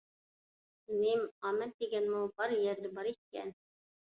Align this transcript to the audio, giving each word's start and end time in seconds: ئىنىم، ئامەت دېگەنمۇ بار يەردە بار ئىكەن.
ئىنىم، 0.95 1.21
ئامەت 1.49 1.75
دېگەنمۇ 1.83 2.23
بار 2.41 2.57
يەردە 2.65 2.93
بار 2.97 3.13
ئىكەن. 3.13 3.55